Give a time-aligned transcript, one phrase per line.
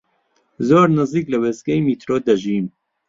[0.67, 2.65] زۆر نزیک لە وێستگەی میترۆ دەژیم.